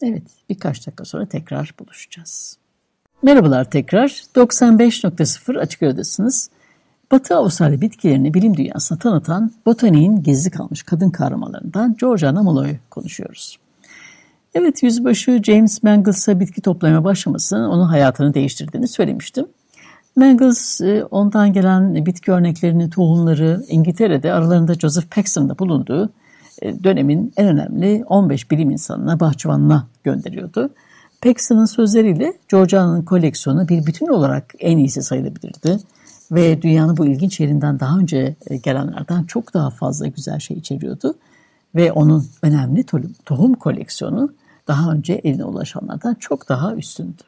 Evet 0.02 0.23
birkaç 0.49 0.87
dakika 0.87 1.04
sonra 1.04 1.26
tekrar 1.26 1.75
buluşacağız. 1.80 2.56
Merhabalar 3.23 3.71
tekrar. 3.71 4.09
95.0 4.09 5.59
Açık 5.59 5.83
Radyo'dasınız. 5.83 6.50
Batı 7.12 7.37
Avustralya 7.37 7.80
bitkilerini 7.80 8.35
bilim 8.35 8.56
dünyasına 8.56 8.99
tanıtan 8.99 9.52
botaniğin 9.66 10.23
gizli 10.23 10.50
kalmış 10.50 10.83
kadın 10.83 11.11
kahramanlarından 11.11 11.97
Georgiana 11.97 12.42
Molloy 12.42 12.76
konuşuyoruz. 12.90 13.59
Evet 14.54 14.83
yüzbaşı 14.83 15.40
James 15.42 15.83
Mangles'a 15.83 16.40
bitki 16.40 16.61
toplamaya 16.61 17.04
başlamasının 17.04 17.68
onun 17.68 17.87
hayatını 17.87 18.35
değiştirdiğini 18.35 18.88
söylemiştim. 18.88 19.47
Mangles 20.16 20.80
e, 20.80 21.04
ondan 21.04 21.52
gelen 21.52 22.06
bitki 22.06 22.33
örneklerini, 22.33 22.90
tohumları 22.90 23.64
İngiltere'de 23.68 24.33
aralarında 24.33 24.75
Joseph 24.75 25.06
Paxton'da 25.11 25.59
bulunduğu 25.59 26.12
dönemin 26.63 27.33
en 27.37 27.49
önemli 27.49 28.05
15 28.07 28.51
bilim 28.51 28.71
insanına, 28.71 29.21
bahçıvanına 29.21 29.87
gönderiyordu. 30.05 30.71
Paxton'ın 31.23 31.65
sözleriyle 31.65 32.33
Georgia'nın 32.49 33.03
koleksiyonu 33.03 33.69
bir 33.69 33.87
bütün 33.87 34.07
olarak 34.07 34.55
en 34.59 34.79
iyisi 34.79 35.03
sayılabilirdi. 35.03 35.79
Ve 36.33 36.63
dünyanın 36.63 36.97
bu 36.97 37.07
ilginç 37.07 37.41
yerinden 37.41 37.81
daha 37.81 37.99
önce 37.99 38.37
e, 38.47 38.57
gelenlerden 38.57 39.25
çok 39.25 39.55
daha 39.55 39.71
fazla 39.71 40.07
güzel 40.07 40.39
şey 40.39 40.57
içeriyordu. 40.57 41.15
Ve 41.75 41.93
onun 41.93 42.27
önemli 42.43 42.85
tohum 43.25 43.55
koleksiyonu 43.55 44.33
daha 44.69 44.93
önce 44.93 45.13
eline 45.13 45.45
ulaşanlardan 45.45 46.15
çok 46.15 46.49
daha 46.49 46.75
üstündü. 46.75 47.23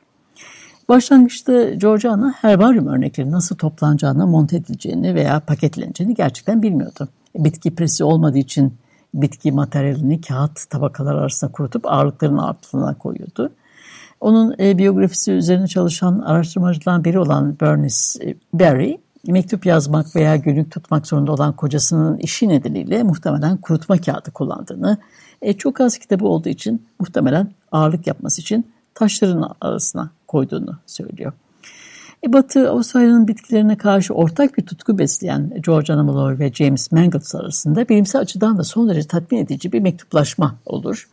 Başlangıçta 0.89 1.71
Georgiana 1.71 2.35
herbaryum 2.41 2.87
örnekleri 2.87 3.31
nasıl 3.31 3.57
toplanacağını, 3.57 4.27
monte 4.27 4.57
edileceğini 4.57 5.15
veya 5.15 5.41
paketleneceğini 5.41 6.15
gerçekten 6.15 6.63
bilmiyordu. 6.63 7.09
Bitki 7.37 7.75
presi 7.75 8.05
olmadığı 8.05 8.39
için 8.39 8.75
bitki 9.23 9.53
materyalini 9.53 10.21
kağıt 10.21 10.71
tabakalar 10.71 11.15
arasında 11.15 11.53
kurutup 11.53 11.87
ağırlıkların 11.87 12.39
altına 12.39 12.95
koyuyordu. 12.99 13.51
Onun 14.21 14.55
e, 14.61 14.79
biyografisi 14.79 15.33
üzerine 15.33 15.67
çalışan 15.67 16.19
araştırmacılardan 16.19 17.05
biri 17.05 17.19
olan 17.19 17.57
Bernice 17.61 18.31
e, 18.31 18.35
Berry, 18.55 18.99
mektup 19.27 19.67
yazmak 19.67 20.17
veya 20.17 20.37
günlük 20.37 20.71
tutmak 20.71 21.07
zorunda 21.07 21.33
olan 21.33 21.53
kocasının 21.53 22.19
işi 22.19 22.49
nedeniyle 22.49 23.03
muhtemelen 23.03 23.57
kurutma 23.57 23.99
kağıdı 23.99 24.31
kullandığını, 24.31 24.99
e, 25.43 25.53
çok 25.53 25.81
az 25.81 25.99
kitabı 25.99 26.27
olduğu 26.27 26.49
için 26.49 26.87
muhtemelen 27.01 27.51
ağırlık 27.73 28.07
yapması 28.07 28.41
için 28.41 28.67
taşların 28.95 29.51
arasına 29.61 30.11
koyduğunu 30.27 30.77
söylüyor. 30.87 31.33
E, 32.27 32.33
Batı 32.33 32.71
Avustralya'nın 32.71 33.29
bitkilerine 33.29 33.77
karşı 33.77 34.15
ortak 34.15 34.59
bir 34.59 34.67
tutku 34.67 34.99
besleyen 34.99 35.53
George 35.67 35.93
Anamaloy 35.93 36.39
ve 36.39 36.53
James 36.53 36.93
Mangles 36.93 37.35
arasında 37.35 37.89
bilimsel 37.89 38.21
açıdan 38.21 38.59
da 38.59 38.65
son 38.65 38.89
derece 38.89 39.09
tatmin 39.09 39.39
edici 39.39 39.73
bir 39.73 39.81
mektuplaşma 39.81 40.55
olur 40.67 41.09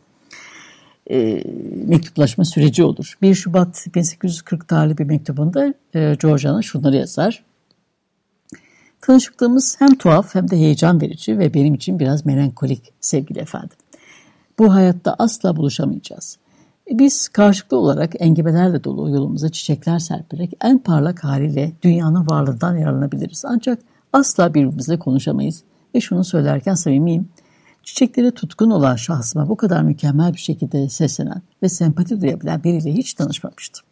e, 1.10 1.42
mektuplaşma 1.86 2.44
süreci 2.44 2.84
olur. 2.84 3.18
1 3.22 3.34
Şubat 3.34 3.86
1840 3.94 4.68
tarihli 4.68 4.98
bir 4.98 5.04
mektubunda 5.04 5.74
e, 5.94 6.14
Georgiana 6.22 6.62
şunları 6.62 6.96
yazar. 6.96 7.44
Tanışıklığımız 9.00 9.76
hem 9.78 9.94
tuhaf 9.94 10.34
hem 10.34 10.50
de 10.50 10.56
heyecan 10.56 11.00
verici 11.00 11.38
ve 11.38 11.54
benim 11.54 11.74
için 11.74 11.98
biraz 11.98 12.26
melankolik 12.26 12.92
sevgili 13.00 13.38
efendim. 13.38 13.76
Bu 14.58 14.74
hayatta 14.74 15.16
asla 15.18 15.56
buluşamayacağız. 15.56 16.38
Biz 16.90 17.28
karşılıklı 17.28 17.76
olarak 17.76 18.12
engebelerle 18.18 18.84
dolu 18.84 19.10
yolumuza 19.10 19.48
çiçekler 19.48 19.98
serperek 19.98 20.52
en 20.64 20.78
parlak 20.78 21.24
haliyle 21.24 21.72
dünyanın 21.82 22.26
varlığından 22.30 22.76
yararlanabiliriz. 22.76 23.44
Ancak 23.44 23.78
asla 24.12 24.54
birbirimizle 24.54 24.98
konuşamayız. 24.98 25.62
Ve 25.94 26.00
şunu 26.00 26.24
söylerken 26.24 26.74
samimiyim. 26.74 27.28
Çiçeklere 27.82 28.30
tutkun 28.30 28.70
olan 28.70 28.96
şahsıma 28.96 29.48
bu 29.48 29.56
kadar 29.56 29.82
mükemmel 29.82 30.32
bir 30.32 30.38
şekilde 30.38 30.88
seslenen 30.88 31.42
ve 31.62 31.68
sempati 31.68 32.20
duyabilen 32.20 32.64
biriyle 32.64 32.92
hiç 32.92 33.14
tanışmamıştım. 33.14 33.84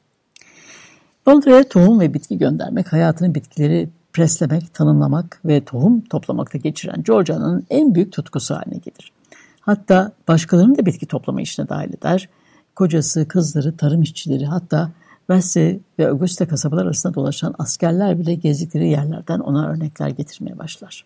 Londra'ya 1.29 1.69
tohum 1.69 2.01
ve 2.01 2.15
bitki 2.15 2.39
göndermek, 2.39 2.93
hayatını 2.93 3.35
bitkileri 3.35 3.89
preslemek, 4.13 4.75
tanımlamak 4.75 5.41
ve 5.45 5.65
tohum 5.65 6.01
toplamakta 6.01 6.59
geçiren 6.59 7.03
Georgia'nın 7.03 7.67
en 7.71 7.95
büyük 7.95 8.13
tutkusu 8.13 8.55
haline 8.55 8.79
gelir. 8.79 9.13
Hatta 9.61 10.13
başkalarını 10.29 10.79
da 10.79 10.87
bitki 10.87 11.07
toplama 11.07 11.41
işine 11.43 11.69
dahil 11.69 11.95
eder. 11.95 12.29
Kocası, 12.77 13.29
kızları, 13.29 13.77
tarım 13.77 14.03
işçileri 14.03 14.47
hatta 14.47 14.91
Wesley 15.19 15.81
ve 15.99 16.09
Augusta 16.09 16.49
kasabalar 16.49 16.85
arasında 16.85 17.15
dolaşan 17.15 17.55
askerler 17.59 18.19
bile 18.19 18.35
gezdikleri 18.35 18.89
yerlerden 18.89 19.41
ona 19.41 19.69
örnekler 19.69 20.09
getirmeye 20.09 20.59
başlar. 20.59 21.05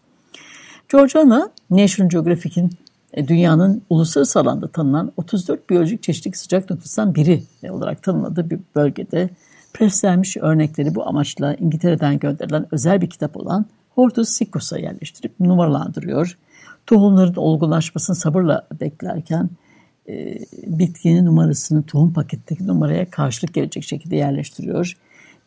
Georgiana, 0.93 1.51
National 1.71 2.11
Geographic'in 2.11 2.71
e, 3.13 3.29
dünyanın 3.29 3.83
uluslararası 3.91 4.41
alanda 4.41 4.69
tanınan 4.69 5.13
34 5.17 5.71
biyolojik 5.71 6.03
çeşitlik 6.03 6.37
sıcak 6.37 6.71
noktasından 6.71 7.15
biri 7.15 7.43
olarak 7.71 8.03
tanımladığı 8.03 8.51
bir 8.51 8.61
bölgede 8.75 9.31
preslenmiş 9.75 10.37
örnekleri 10.37 10.95
bu 10.95 11.07
amaçla 11.07 11.55
İngiltere'den 11.55 12.19
gönderilen 12.19 12.67
özel 12.71 13.01
bir 13.01 13.11
kitap 13.11 13.37
olan 13.37 13.67
Hortus 13.95 14.29
Siccus'a 14.29 14.79
yerleştirip 14.79 15.41
numaralandırıyor. 15.41 16.39
Tohumların 16.87 17.35
olgunlaşmasını 17.35 18.17
sabırla 18.17 18.67
beklerken 18.81 19.51
e, 20.09 20.39
bitkinin 20.67 21.27
numarasını 21.27 21.83
tohum 21.83 22.13
paketteki 22.13 22.67
numaraya 22.67 23.11
karşılık 23.11 23.55
gelecek 23.55 23.85
şekilde 23.85 24.17
yerleştiriyor. 24.17 24.97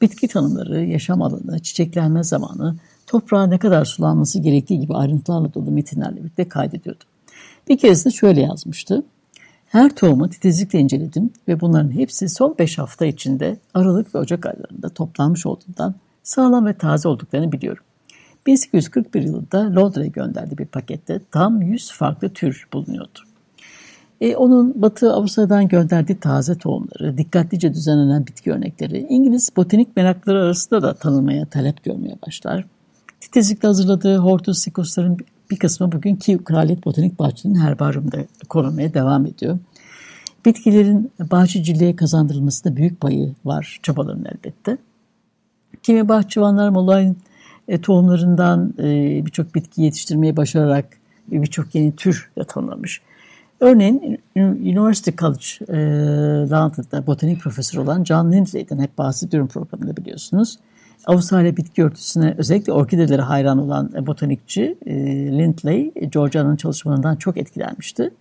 Bitki 0.01 0.27
tanımları, 0.27 0.85
yaşam 0.85 1.21
alanı, 1.21 1.59
çiçeklenme 1.59 2.23
zamanı, 2.23 2.75
toprağa 3.07 3.47
ne 3.47 3.57
kadar 3.57 3.85
sulanması 3.85 4.39
gerektiği 4.39 4.79
gibi 4.79 4.93
ayrıntılarla 4.93 5.53
dolu 5.53 5.71
metinlerle 5.71 6.17
birlikte 6.17 6.49
kaydediyordu. 6.49 7.03
Bir 7.69 7.77
keresinde 7.77 8.13
şöyle 8.13 8.41
yazmıştı. 8.41 9.03
Her 9.65 9.95
tohumu 9.95 10.29
titizlikle 10.29 10.79
inceledim 10.79 11.29
ve 11.47 11.61
bunların 11.61 11.91
hepsi 11.91 12.29
son 12.29 12.55
5 12.59 12.77
hafta 12.77 13.05
içinde 13.05 13.57
Aralık 13.73 14.15
ve 14.15 14.19
Ocak 14.19 14.45
aylarında 14.45 14.89
toplanmış 14.89 15.45
olduğundan 15.45 15.95
sağlam 16.23 16.65
ve 16.65 16.73
taze 16.73 17.07
olduklarını 17.09 17.51
biliyorum. 17.51 17.83
1841 18.47 19.21
yılında 19.21 19.75
Londra'ya 19.75 20.07
gönderdiği 20.07 20.57
bir 20.57 20.65
pakette 20.65 21.21
tam 21.31 21.61
100 21.61 21.91
farklı 21.91 22.29
tür 22.29 22.67
bulunuyordu. 22.73 23.19
E, 24.21 24.35
onun 24.35 24.81
Batı 24.81 25.13
Avustralya'dan 25.13 25.67
gönderdiği 25.67 26.19
taze 26.19 26.57
tohumları, 26.57 27.17
dikkatlice 27.17 27.73
düzenlenen 27.73 28.27
bitki 28.27 28.51
örnekleri 28.51 29.05
İngiliz 29.09 29.49
botanik 29.55 29.95
merakları 29.95 30.43
arasında 30.43 30.81
da 30.81 30.93
tanınmaya, 30.93 31.45
talep 31.45 31.83
görmeye 31.83 32.15
başlar. 32.27 32.65
Titizlikle 33.19 33.67
hazırladığı 33.67 34.17
Hortus 34.17 34.59
Siccus'ların 34.59 35.17
bir 35.51 35.59
kısmı 35.59 35.91
bugün 35.91 36.15
Kiev 36.15 36.43
Kraliyet 36.43 36.85
Botanik 36.85 37.19
Bahçesi'nin 37.19 37.55
herbaryumda 37.55 38.17
korunmaya 38.49 38.93
devam 38.93 39.25
ediyor. 39.25 39.59
Bitkilerin 40.45 41.11
bahçeciliğe 41.31 41.95
kazandırılmasında 41.95 42.75
büyük 42.75 43.01
payı 43.01 43.33
var 43.45 43.79
çabaların 43.83 44.25
elbette. 44.25 44.77
Kimi 45.83 46.09
bahçıvanlar 46.09 46.69
Molay'ın 46.69 47.17
e, 47.67 47.81
tohumlarından 47.81 48.73
e, 48.79 48.85
birçok 49.25 49.55
bitki 49.55 49.81
yetiştirmeyi 49.81 50.37
başararak 50.37 50.85
e, 51.31 51.41
birçok 51.41 51.75
yeni 51.75 51.95
tür 51.95 52.31
de 52.37 52.43
tanımlamış. 52.43 53.01
Örneğin 53.61 54.19
University 54.35 55.11
College 55.17 55.45
e, 55.67 55.77
London'da 56.49 57.07
botanik 57.07 57.41
profesörü 57.41 57.81
olan 57.81 58.03
John 58.03 58.31
Lindley'den 58.31 58.79
hep 58.79 58.97
bahsediyorum 58.97 59.47
programında 59.47 59.97
biliyorsunuz. 59.97 60.59
Avustralya 61.05 61.57
bitki 61.57 61.83
örtüsüne 61.83 62.35
özellikle 62.37 62.73
orkidelere 62.73 63.21
hayran 63.21 63.57
olan 63.57 63.91
e, 63.95 64.07
botanikçi 64.07 64.77
e, 64.85 64.95
Lindley, 65.37 65.91
Georgia'nın 66.09 66.55
çalışmalarından 66.55 67.15
çok 67.15 67.37
etkilenmişti. 67.37 68.11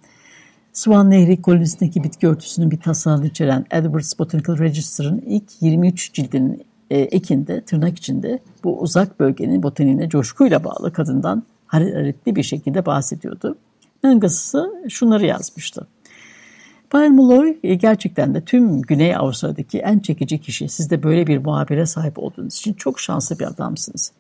Swan 0.73 1.11
Nehri 1.11 1.43
kolonisindeki 1.43 2.05
bitki 2.05 2.29
örtüsünün 2.29 2.71
bir 2.71 2.81
tasarını 2.81 3.27
içeren 3.27 3.67
Edwards 3.71 4.19
Botanical 4.19 4.59
Register'ın 4.59 5.23
ilk 5.27 5.45
23 5.61 6.13
cildinin 6.13 6.65
e, 6.91 6.99
ekinde, 6.99 7.61
tırnak 7.61 7.99
içinde 7.99 8.39
bu 8.65 8.81
uzak 8.81 9.21
bölgenin 9.21 9.63
botaniğine 9.63 10.09
coşkuyla 10.09 10.65
bağlı 10.65 10.93
kadından 10.93 11.43
hararetli 11.67 12.37
bir 12.37 12.43
şekilde 12.43 12.87
bahsediyordu. 12.87 13.57
Mangası 14.03 14.85
şunları 14.89 15.27
yazmıştı. 15.27 15.87
Bayan 16.93 17.15
Molloy 17.15 17.57
e, 17.63 17.75
gerçekten 17.75 18.35
de 18.35 18.45
tüm 18.45 18.83
Güney 18.83 19.17
Avrupa'daki 19.17 19.79
en 19.79 19.99
çekici 19.99 20.39
kişi. 20.39 20.69
Siz 20.69 20.91
de 20.91 21.03
böyle 21.03 21.27
bir 21.27 21.39
muhabire 21.39 21.87
sahip 21.87 22.19
olduğunuz 22.19 22.57
için 22.57 22.73
çok 22.73 23.01
şanslı 23.01 23.39
bir 23.39 23.45
adamsınız. 23.45 24.13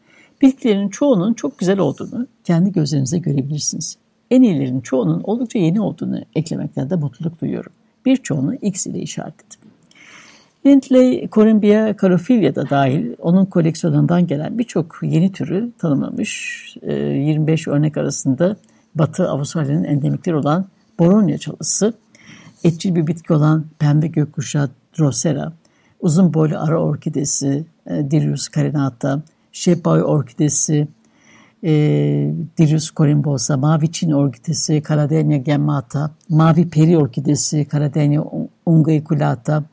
Bitkilerin 0.43 0.89
çoğunun 0.89 1.35
çok 1.35 1.59
güzel 1.59 1.79
olduğunu 1.79 2.27
kendi 2.45 2.73
gözlerinize 2.73 3.19
görebilirsiniz. 3.19 3.97
En 4.31 4.43
iyilerin 4.43 4.81
çoğunun 4.81 5.21
oldukça 5.25 5.59
yeni 5.59 5.81
olduğunu 5.81 6.21
eklemekten 6.35 6.91
de 6.91 6.97
mutluluk 6.97 7.41
duyuyorum. 7.41 7.73
Birçoğunu 8.07 8.55
X 8.55 8.87
ile 8.87 8.99
işaretledim. 8.99 9.71
Lindley, 10.67 11.29
Corymbia 11.33 11.97
carophilia 12.01 12.55
da 12.55 12.71
dahil 12.71 13.15
onun 13.19 13.45
koleksiyonundan 13.45 14.27
gelen 14.27 14.59
birçok 14.59 14.99
yeni 15.03 15.33
türü 15.33 15.71
tanımlamış. 15.79 16.77
25 16.83 17.69
e, 17.69 17.71
örnek 17.71 17.97
arasında 17.97 18.57
Batı 18.95 19.31
Avustralya'nın 19.31 19.85
endemikleri 19.85 20.37
olan 20.37 20.67
Boronia 20.99 21.39
çalısı, 21.39 21.95
etçil 22.65 22.95
bir 22.95 23.07
bitki 23.07 23.33
olan 23.33 23.65
pembe 23.79 24.07
gökkuşağı 24.07 24.71
Drosera, 24.99 25.53
uzun 26.01 26.35
boylu 26.35 26.59
ara 26.59 26.83
orkidesi 26.83 27.65
e, 27.87 28.11
Dirius 28.11 28.51
carinata, 28.51 29.23
şebbay 29.53 30.03
orkidesi 30.03 30.89
e, 31.65 31.71
Dirius 32.59 32.95
corimbosa, 32.95 33.57
mavi 33.57 33.93
Çin 33.93 34.11
orkidesi 34.11 34.83
Caladenia 34.89 35.37
gemmata, 35.37 36.11
mavi 36.29 36.71
peri 36.71 36.99
orkidesi 36.99 37.67
Caladenia 37.73 38.25
ungaiculata, 38.67 39.65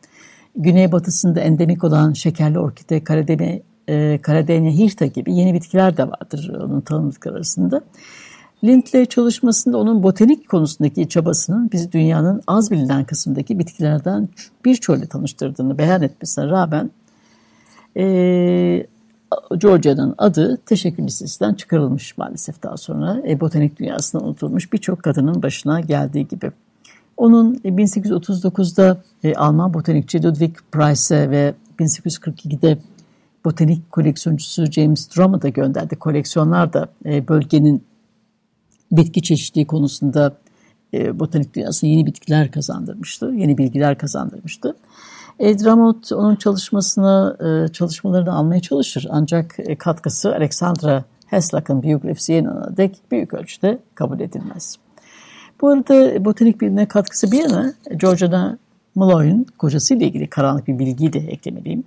güneybatısında 0.56 1.40
endemik 1.40 1.84
olan 1.84 2.14
şekerli 2.14 2.60
orkide, 2.60 3.04
karademe, 3.04 3.62
e, 3.90 4.20
karadenya 4.22 4.72
hirta 4.72 5.06
gibi 5.06 5.36
yeni 5.36 5.54
bitkiler 5.54 5.98
de 5.98 6.08
vardır 6.08 6.50
onun 6.50 6.82
tanımlıkları 6.82 7.36
arasında. 7.36 7.82
Lindley 8.64 9.06
çalışmasında 9.06 9.78
onun 9.78 10.04
botanik 10.04 10.50
konusundaki 10.50 11.10
çabasının 11.10 11.72
bizi 11.72 11.92
dünyanın 11.92 12.42
az 12.48 12.72
bilinen 12.72 13.06
kısmındaki 13.06 13.60
bitkilerden 13.60 14.30
birçoğuyla 14.66 15.08
tanıştırdığını 15.08 15.78
beyan 15.78 16.02
etmesine 16.02 16.48
rağmen 16.48 16.92
e, 17.98 18.88
Georgia'nın 19.58 20.16
adı 20.18 20.58
teşekkür 20.66 21.04
listesinden 21.04 21.54
çıkarılmış 21.54 22.18
maalesef 22.18 22.64
daha 22.64 22.78
sonra. 22.78 23.22
E, 23.28 23.40
botanik 23.40 23.80
dünyasında 23.80 24.24
unutulmuş 24.24 24.74
birçok 24.74 25.04
kadının 25.04 25.44
başına 25.44 25.80
geldiği 25.80 26.28
gibi. 26.28 26.52
Onun 27.18 27.56
1839'da 27.56 29.02
e, 29.24 29.36
Alman 29.36 29.74
botanikçi 29.74 30.24
Ludwig 30.24 30.56
Price 30.72 31.30
ve 31.32 31.54
1842'de 31.80 32.78
botanik 33.46 33.92
koleksiyoncusu 33.92 34.66
James 34.66 35.16
Drummond'a 35.16 35.50
gönderdi. 35.50 35.96
Koleksiyonlar 35.96 36.74
da 36.74 36.88
e, 37.06 37.28
bölgenin 37.28 37.84
bitki 38.91 39.22
çeşitliliği 39.22 39.67
konusunda 39.67 40.38
e, 40.94 41.20
botanik 41.20 41.53
dünyasına 41.53 41.89
yeni 41.89 42.06
bitkiler 42.06 42.51
kazandırmıştı, 42.51 43.25
yeni 43.36 43.58
bilgiler 43.58 43.98
kazandırmıştı. 43.98 44.75
E, 45.39 45.60
Drummond 45.60 46.03
onun 46.12 46.36
çalışmasını, 46.36 47.38
e, 47.39 47.74
çalışmalarını 47.74 48.34
almaya 48.34 48.62
çalışır. 48.62 49.08
Ancak 49.10 49.56
e, 49.60 49.75
katkısı 49.75 50.36
Alexandra 50.36 51.03
Heslak'ın 51.25 51.84
biyografisi 51.84 52.32
yayınlanana 52.32 52.77
dek 52.77 53.01
büyük 53.12 53.34
ölçüde 53.34 53.79
kabul 53.96 54.20
edilmez. 54.20 54.77
Bu 55.62 55.70
arada 55.70 56.25
botanik 56.25 56.62
bilimine 56.62 56.88
katkısı 56.88 57.32
bir 57.32 57.39
yana 57.39 57.74
Georgiana 57.98 58.58
Malloy'un 58.96 59.46
kocasıyla 59.58 60.06
ilgili 60.06 60.27
karanlık 60.27 60.67
bir 60.67 60.79
bilgiyi 60.79 61.13
de 61.13 61.20
eklemeliyim. 61.20 61.84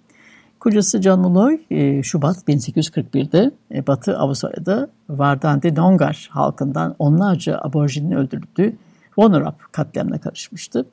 Kocası 0.61 1.01
Malloy 1.17 1.61
e, 1.71 2.03
Şubat 2.03 2.37
1841'de 2.49 3.51
e, 3.75 3.87
Batı 3.87 4.19
Avustralya'da 4.19 4.89
Vardandi 5.09 5.77
Dongar 5.77 6.29
halkından 6.33 6.95
onlarca 6.99 7.59
aborjinin 7.59 8.11
öldürüldüğü 8.11 8.77
Wonorap 9.07 9.73
katliamına 9.73 10.21
karışmıştı. 10.21 10.87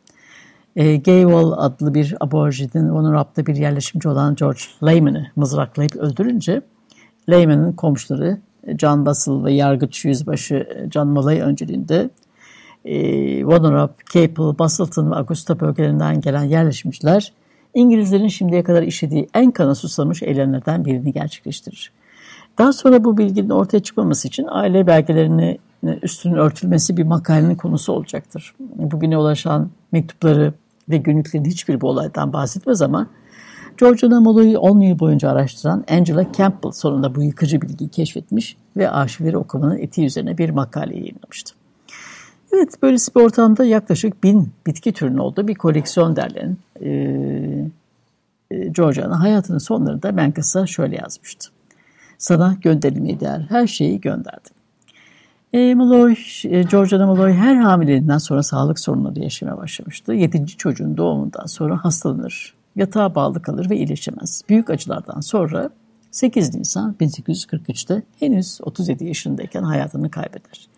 E, 0.76 0.98
Gaywall 0.98 1.52
adlı 1.58 1.94
bir 1.94 2.16
aborjinin 2.20 2.88
Wonorap'ta 2.88 3.46
bir 3.46 3.56
yerleşimci 3.56 4.10
olan 4.10 4.36
George 4.36 4.62
Lehman'ı 4.86 5.28
mızraklayıp 5.36 5.96
öldürünce 5.96 6.62
Lehman'ın 7.30 7.74
komşuları 7.74 8.38
John 8.80 9.06
Bassel 9.06 9.44
ve 9.44 9.54
yargıç 9.54 10.06
yüzbaşı 10.06 10.90
John 10.94 11.08
Malloy 11.08 11.42
önceliğinde 11.42 12.10
e, 12.86 13.40
Wonorap, 13.40 14.06
Capel, 14.06 14.60
Basselton 14.60 15.12
ve 15.12 15.16
Augusta 15.16 15.60
bölgelerinden 15.60 16.22
gelen 16.22 16.44
yerleşimciler 16.44 17.34
İngilizlerin 17.78 18.28
şimdiye 18.28 18.64
kadar 18.64 18.84
işlediği 18.84 19.28
en 19.34 19.52
kana 19.52 19.76
susamış 19.76 20.24
eylemlerden 20.24 20.86
birini 20.86 21.14
gerçekleştirir. 21.14 21.92
Daha 22.58 22.74
sonra 22.74 23.04
bu 23.04 23.18
bilginin 23.18 23.50
ortaya 23.50 23.80
çıkmaması 23.80 24.28
için 24.28 24.46
aile 24.50 24.88
belgelerini 24.88 25.58
üstünün 26.02 26.36
örtülmesi 26.36 26.98
bir 26.98 27.04
makalenin 27.04 27.56
konusu 27.56 27.94
olacaktır. 27.94 28.56
Bugüne 28.60 29.18
ulaşan 29.18 29.70
mektupları 29.92 30.54
ve 30.90 30.98
günlüklerin 30.98 31.46
hiçbir 31.46 31.82
bu 31.82 31.88
olaydan 31.90 32.34
bahsetmez 32.34 32.82
ama 32.82 33.08
George 33.78 34.10
Namolo'yu 34.10 34.60
10 34.60 34.80
yıl 34.80 35.00
boyunca 35.00 35.30
araştıran 35.30 35.84
Angela 35.92 36.32
Campbell 36.38 36.72
sonunda 36.72 37.16
bu 37.16 37.24
yıkıcı 37.24 37.62
bilgiyi 37.62 37.90
keşfetmiş 37.90 38.58
ve 38.78 38.90
arşivleri 38.90 39.38
okumanın 39.38 39.78
etiği 39.78 40.06
üzerine 40.06 40.38
bir 40.38 40.50
makale 40.50 40.96
yayınlamıştı. 40.96 41.67
Evet, 42.58 42.82
böylesi 42.84 43.16
bir 43.16 43.22
ortamda 43.22 43.66
yaklaşık 43.66 44.24
bin 44.24 44.50
bitki 44.68 44.92
türünün 44.92 45.18
olduğu 45.18 45.48
bir 45.48 45.56
koleksiyon 45.56 46.16
derleyen 46.16 46.58
e, 46.82 46.90
e, 48.52 48.68
Georgia'nın 48.68 49.14
hayatının 49.14 49.58
sonlarında 49.58 50.12
Menkas'a 50.12 50.68
şöyle 50.68 50.96
yazmıştı. 50.96 51.50
Sana 52.18 52.58
gönderilmeye 52.62 53.20
değer 53.20 53.46
her 53.50 53.68
şeyi 53.68 54.02
gönderdim. 54.02 54.54
E, 55.54 55.76
Malloy, 55.76 56.16
e, 56.44 56.64
Georgia 56.64 57.06
Malloy 57.06 57.34
her 57.34 57.56
hamileliğinden 57.56 58.18
sonra 58.18 58.44
sağlık 58.44 58.80
sorunları 58.80 59.20
yaşamaya 59.20 59.58
başlamıştı. 59.58 60.14
Yedinci 60.14 60.58
çocuğun 60.58 60.98
doğumundan 60.98 61.46
sonra 61.46 61.86
hastalanır, 61.86 62.54
yatağa 62.76 63.16
bağlı 63.16 63.42
kalır 63.42 63.70
ve 63.70 63.78
iyileşemez. 63.78 64.42
Büyük 64.50 64.70
acılardan 64.70 65.20
sonra 65.20 65.70
8 66.12 66.56
Nisan 66.56 66.96
1843'te 67.02 68.04
henüz 68.20 68.60
37 68.64 69.06
yaşındayken 69.06 69.64
hayatını 69.64 70.12
kaybeder. 70.12 70.77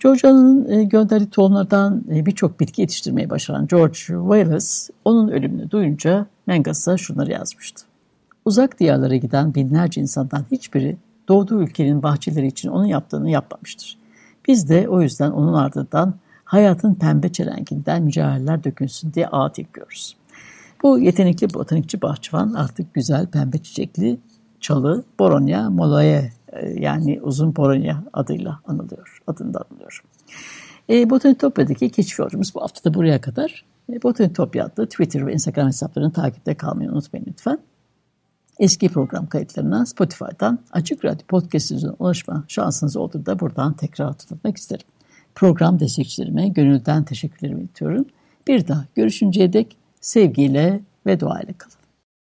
Georgia'nın 0.00 0.70
e, 0.70 0.84
gönderdiği 0.84 1.30
tohumlardan 1.30 2.04
e, 2.14 2.26
birçok 2.26 2.60
bitki 2.60 2.80
yetiştirmeyi 2.80 3.30
başaran 3.30 3.66
George 3.66 3.98
Wallace 3.98 4.66
onun 5.04 5.28
ölümünü 5.28 5.70
duyunca 5.70 6.26
Mengas'a 6.46 6.96
şunları 6.96 7.32
yazmıştı. 7.32 7.84
Uzak 8.44 8.80
diyarlara 8.80 9.16
giden 9.16 9.54
binlerce 9.54 10.00
insandan 10.00 10.44
hiçbiri 10.50 10.96
doğduğu 11.28 11.62
ülkenin 11.62 12.02
bahçeleri 12.02 12.46
için 12.46 12.68
onun 12.68 12.84
yaptığını 12.84 13.30
yapmamıştır. 13.30 13.98
Biz 14.48 14.68
de 14.68 14.88
o 14.88 15.02
yüzden 15.02 15.30
onun 15.30 15.54
ardından 15.54 16.14
hayatın 16.44 16.94
pembe 16.94 17.32
çelenginden 17.32 18.02
mücevherler 18.02 18.64
dökünsün 18.64 19.12
diye 19.12 19.26
ağıt 19.26 19.58
yakıyoruz. 19.58 20.16
Bu 20.82 20.98
yetenekli 20.98 21.54
botanikçi 21.54 22.02
bahçıvan 22.02 22.52
artık 22.52 22.94
güzel 22.94 23.26
pembe 23.26 23.58
çiçekli 23.58 24.18
çalı 24.60 25.04
Boronia 25.18 25.70
molae 25.70 26.08
e, 26.08 26.30
yani 26.78 27.20
uzun 27.22 27.52
Polonya 27.52 28.04
adıyla 28.12 28.60
anılıyor, 28.66 29.22
adında 29.26 29.64
anılıyor. 29.70 30.02
E, 30.90 31.10
Botanitopya'daki 31.10 31.90
keşif 31.90 32.18
yolcumuz 32.18 32.54
bu 32.54 32.62
hafta 32.62 32.90
da 32.90 32.94
buraya 32.94 33.20
kadar. 33.20 33.64
E, 33.92 34.02
Botanitopya 34.02 34.64
adlı 34.64 34.86
Twitter 34.86 35.26
ve 35.26 35.32
Instagram 35.32 35.66
hesaplarını 35.66 36.12
takipte 36.12 36.54
kalmayı 36.54 36.90
unutmayın 36.90 37.26
lütfen. 37.28 37.58
Eski 38.58 38.88
program 38.88 39.26
kayıtlarına 39.26 39.86
Spotify'dan 39.86 40.58
Açık 40.72 41.04
Radyo 41.04 41.26
Podcast 41.28 41.72
ulaşma 41.98 42.44
şansınız 42.48 42.96
olur 42.96 43.26
da 43.26 43.40
buradan 43.40 43.72
tekrar 43.72 44.08
hatırlatmak 44.08 44.56
isterim. 44.56 44.86
Program 45.34 45.80
destekçilerime 45.80 46.48
gönülden 46.48 47.04
teşekkürlerimi 47.04 47.60
iletiyorum. 47.60 48.06
Bir 48.48 48.68
daha 48.68 48.84
görüşünceye 48.94 49.52
dek 49.52 49.76
sevgiyle 50.00 50.80
ve 51.06 51.20
duayla 51.20 51.54
kalın. 51.58 51.85